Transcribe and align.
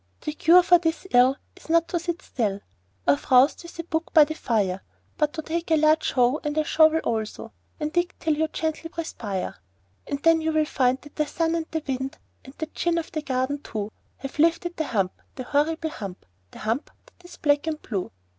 The 0.21 0.33
cure 0.33 0.63
for 0.63 0.79
this 0.79 1.05
ill 1.11 1.37
is 1.55 1.69
not 1.69 1.87
to 1.89 1.99
sit 1.99 2.23
still, 2.23 2.59
Or 3.07 3.17
frowst 3.17 3.61
with 3.61 3.77
a 3.77 3.83
book 3.83 4.11
by 4.15 4.23
the 4.25 4.33
fire; 4.33 4.81
But 5.15 5.31
to 5.33 5.43
take 5.43 5.69
a 5.69 5.75
large 5.77 6.13
hoe 6.13 6.39
and 6.43 6.57
a 6.57 6.63
shovel 6.63 7.01
also, 7.03 7.53
And 7.79 7.93
dig 7.93 8.15
till 8.19 8.33
you 8.35 8.47
gently 8.47 8.89
perspire; 8.89 9.57
And 10.07 10.17
then 10.23 10.41
you 10.41 10.53
will 10.53 10.65
find 10.65 10.99
that 11.03 11.17
the 11.17 11.27
sun 11.27 11.53
and 11.53 11.67
the 11.69 11.83
wind. 11.87 12.17
And 12.43 12.55
the 12.57 12.65
Djinn 12.65 12.97
of 12.97 13.11
the 13.11 13.21
Garden 13.21 13.59
too, 13.59 13.91
Have 14.17 14.39
lifted 14.39 14.75
the 14.75 14.85
hump 14.85 15.21
The 15.35 15.43
horrible 15.43 15.91
hump 15.91 16.25
The 16.49 16.57
hump 16.57 16.89
that 17.05 17.23
is 17.23 17.37
black 17.37 17.67
and 17.67 17.79
blue! 17.79 18.11